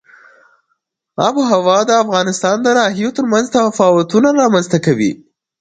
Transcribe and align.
آب 1.27 1.35
وهوا 1.41 1.79
د 1.85 1.91
افغانستان 2.03 2.57
د 2.63 2.67
ناحیو 2.79 3.15
ترمنځ 3.17 3.45
تفاوتونه 3.55 4.29
رامنځ 4.41 4.65
ته 4.71 4.77
کوي. 4.85 5.11